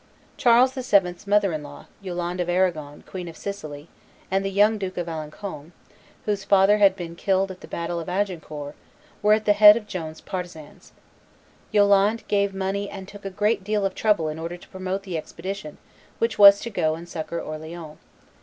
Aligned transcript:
Charles 0.35 0.71
VII.'s 0.73 1.27
mother 1.27 1.53
in 1.53 1.61
law, 1.61 1.85
Yolande 2.01 2.41
of 2.41 2.49
Arragon, 2.49 3.03
Queen 3.03 3.27
of 3.27 3.37
Sicily, 3.37 3.87
and 4.31 4.43
the 4.43 4.49
young 4.49 4.79
Duke 4.79 4.97
of 4.97 5.07
Alencon, 5.07 5.73
whose 6.25 6.43
father 6.43 6.79
had 6.79 6.95
been 6.95 7.15
killed 7.15 7.51
at 7.51 7.61
the 7.61 7.67
battle 7.67 7.99
of 7.99 8.09
Agincourt, 8.09 8.73
were 9.21 9.33
at 9.33 9.45
the 9.45 9.53
head 9.53 9.77
of 9.77 9.85
Joan's 9.85 10.19
partisans. 10.19 10.91
Yolande 11.71 12.23
gave 12.27 12.51
money 12.51 12.89
and 12.89 13.07
took 13.07 13.25
a 13.25 13.29
great 13.29 13.63
deal 13.63 13.85
of 13.85 13.93
trouble 13.93 14.27
in 14.27 14.39
order 14.39 14.57
to 14.57 14.67
promote 14.69 15.03
the 15.03 15.19
expedition 15.19 15.77
which 16.17 16.39
was 16.39 16.59
to 16.61 16.71
go 16.71 16.95
and 16.95 17.07
succor 17.07 17.39
Orleans. 17.39 17.99